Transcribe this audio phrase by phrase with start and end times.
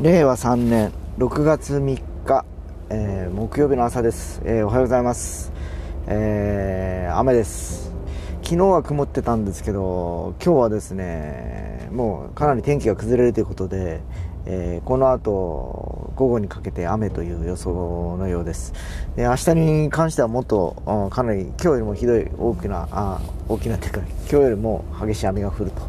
[0.00, 1.80] 令和3年6月3
[2.24, 2.44] 日、
[2.88, 5.50] えー、木曜日の朝です、えー、おはようございます、
[6.06, 7.92] えー、雨です。
[8.44, 14.00] 昨日は曇ってたんですけど今日はですねもうかなり天気が崩れるということで、
[14.46, 18.72] えこの後午後にかけて雨という予想のようです。
[19.16, 25.82] で明日に関してはもっとかなり今日よりもひどい大きなあ大きなてか今日よりも激しい雨が降ると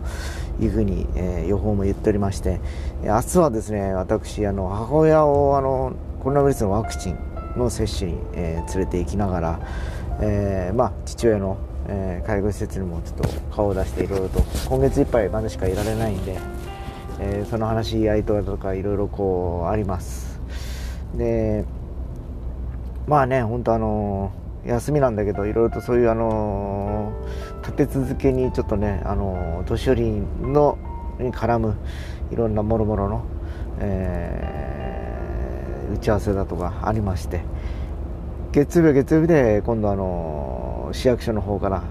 [0.62, 2.59] いうふうに、えー、予報も言っておりまして
[3.04, 7.17] 明日はですね私あの母親をあのコロナウイルスのワクチン
[7.58, 9.59] の接種に、えー、連れて行きながら、
[10.22, 16.38] えー、まあ、父親の、え介護施設にもちょっと顔を出していろいろと今月いっぱいまでしかいられないんで、
[17.20, 20.39] えその話し合いとかいろいろこうあります。
[21.16, 21.66] で
[23.08, 24.31] まあね本当あの
[24.66, 27.13] 休みなんだけどいろいろとそういうあの
[27.62, 30.77] 立て続けにちょっとねあの年寄りの
[31.20, 31.75] に絡む
[32.31, 33.25] いろんなもろもろの、
[33.80, 37.42] えー、打ち合わせだとかありまして
[38.52, 41.84] 月曜日は月曜日で今度あの市役所の方から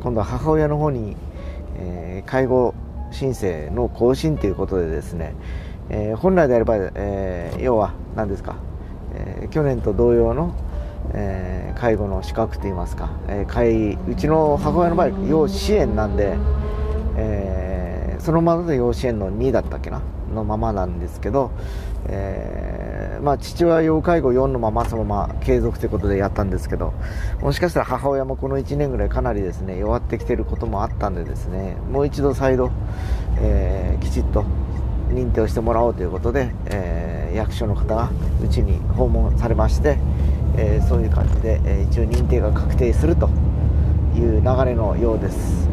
[0.00, 1.16] 今度は母親の方に、
[1.76, 2.74] えー、介護
[3.10, 5.34] 申請の更新ということでですね、
[5.90, 8.56] えー、本来であれば、えー、要は何ですか、
[9.14, 10.54] えー、去年と同様の
[11.12, 16.36] えー、介護の資格といいますか、えー、うちの母親の場合養子縁なんで、
[17.16, 21.50] えー、そのままで養子縁の2だったっけなのままなんですけど、
[22.06, 26.94] えー、まあ、父親要介護4のままそのまま継続ということでやったんですけど
[27.40, 32.70] もしかしたら母親もこの1年ぐらいかなりですね弱ってきてることもあったんでですねもう一度再度、
[33.40, 34.44] えきちっと
[35.08, 38.10] 認定をしてもらおうということで、え役所の方が
[38.42, 39.98] うちに訪問されまして、
[40.62, 43.30] えー、そういう感じで、えー、一応認定が確定すると
[44.14, 45.66] いう流れのようです。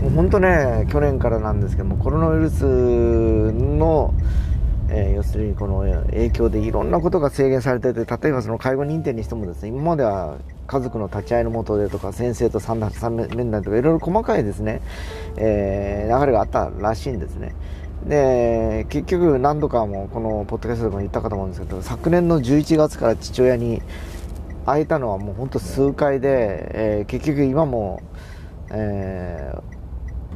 [0.00, 4.14] もう本当ね去年からなんですけどもコロナウイルスの、
[4.90, 10.36] えー、要するにこの影響でいろんなことが制限されてて例えばその介護認定にしてもですね今までは
[10.66, 14.82] 家族の立ち会いのもとでとか先生と三面談とかいろいろ細かいですね、
[15.36, 17.54] えー、流れがあったらしいんですね。
[18.06, 23.80] で結局何度かもこのポッドキャストでも言ったかと思うんですけど昨年の11月から父親に
[24.66, 28.02] 会えたのはもうほんと数回で、えー、結局今も、
[28.70, 29.54] え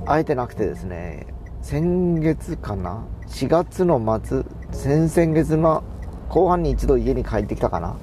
[0.00, 1.26] ー、会えてなくてですね
[1.60, 5.82] 先月かな？4月の末先々月の
[6.30, 7.96] 後半に一度家に帰ってきたかな、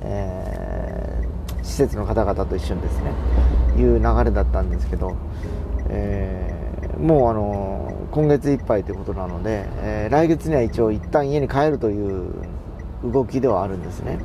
[0.00, 3.12] えー、施設の方々と一緒にですね
[3.76, 5.16] いう流れだったんですけど、
[5.88, 12.32] えー、もうあの今月いっぱいということなので、えー、来月には一応一旦家に帰るという
[13.02, 14.20] 動きではあるんですね。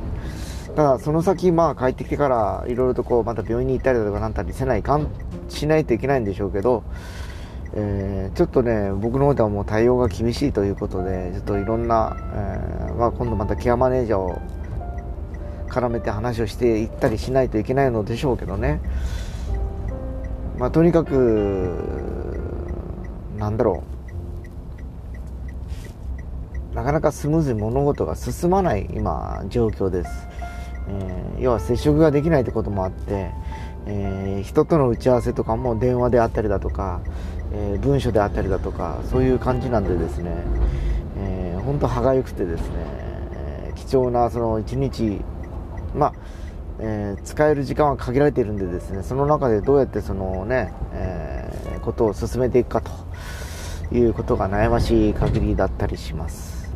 [0.76, 5.08] ただその先まあ帰ってきてからいろいろとこうまた病院に行ったりだとかなんたりせないかん
[5.48, 6.84] しないといけないんでしょうけど、
[7.74, 14.40] えー、ちょっとね僕の方ではもう対応が厳しいということでちょっといろんな、えー、まあ、今度またケアマネージャーを
[15.68, 18.80] 絡めて話をしていったりしないといけないのでしょうけどね。
[20.58, 22.39] まあ、とにかく
[23.40, 23.82] なんだろ
[26.72, 26.74] う。
[26.74, 30.10] なかなかスムーズに物事が進まない今状況です、
[30.88, 33.32] えー、要は接触ができないってこともあって、
[33.86, 37.00] えー、人との打ち合わせとかも電話であったりだとか、
[37.52, 40.30] えー、文書であったりだとかそういう感じなんでですね、
[41.16, 42.66] えー、本当歯がゆくてですね、
[43.32, 45.20] え貴重なその1日
[45.92, 46.12] まあ
[46.82, 52.90] えー、使える時間は限られているんでですねその中でどうやってそのね、えー、ことを進めていくかと
[53.94, 56.70] いうことが悩ましい限りだったりします。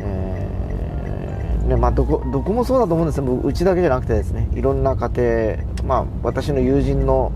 [0.00, 7.32] えー、ねまあ、どこどこもそうだと思うんですようちだけじゃなくてですねいろんな家庭、まあ、私の友人の、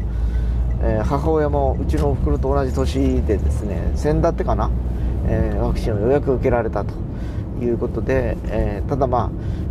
[0.82, 4.70] え、母親もうちのおふくろと同じ年でですね先だってかな、
[5.28, 6.94] え、ワクチンをようやく受けられたと
[7.60, 9.30] いうことで、え、ただまあ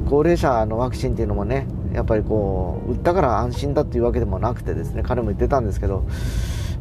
[0.09, 6.05] 高齢者のワクチンっていうのもねやっぱりこう打ったから安心だっていうわけでもなくてですね彼も言ってたんですけど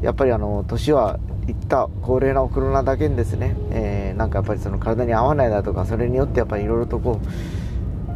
[0.03, 7.21] やっぱりあの年はいった高齢なお車だけにですね、えー、なんかやっぱりその体に合わないだとかそれによってやっぱりいろいろとこ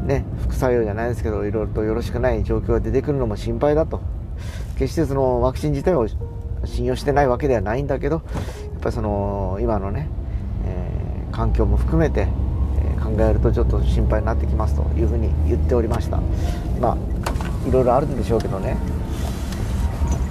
[0.05, 4.01] うね副作用じゃないですけどいろいろとよろしくない状況が出てくるのも心配だと。
[4.79, 6.07] 決してそのワクチン自体を
[6.65, 10.09] 信用してないわけではないんだけどやっぱりその今のね、
[10.65, 12.29] えー、環境も含めて、
[13.09, 16.21] 考えるとちょっと心配になってきますというふうに言っておりました。
[16.81, 16.97] まあ
[17.69, 18.77] いろいろあるんでしょうけどね、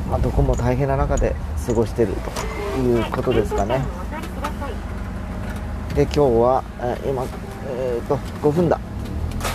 [0.10, 1.36] まあ、どこも大変な中で
[1.66, 2.14] 過ごしてる
[2.76, 3.82] ということですかね。
[5.96, 7.26] で今日は、え今
[7.70, 8.80] えーと、5分だ。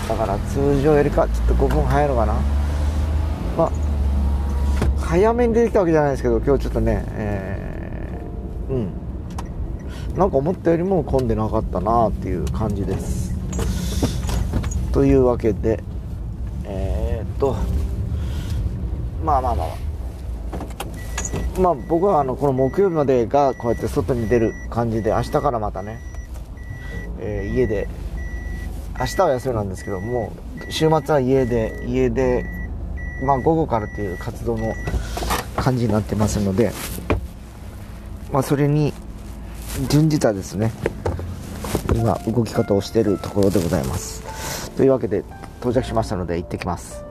[0.08, 2.34] だから通常よりかちょっと5分早いのかな。
[3.56, 3.72] まあ
[4.98, 8.20] 早めに出てきたわけじゃないですけど今日ちょっとね、え
[8.70, 9.01] うん。
[10.16, 13.32] なんか思ったよりも混んでなかったなっていう感じです。
[14.92, 15.82] というわけで
[16.64, 17.56] えー、っと
[19.24, 19.66] まあまあまあ。
[21.58, 25.98] まあ僕はあのこの木曜日までがこうやって外に出る感じで明日からまたね、
[27.20, 27.88] えー、家で
[28.98, 30.32] 明日は休みなんですけども
[30.70, 32.44] 週末は家で家で
[33.24, 34.74] まあ午後からっていう活動の
[35.56, 36.72] 感じになってますので
[38.32, 38.92] まあそれに
[39.88, 40.72] 順次たですね。
[41.94, 44.70] 今動き方をしているところでございます。
[44.72, 45.24] というわけで
[45.60, 47.04] 到着しましたので行ってきます。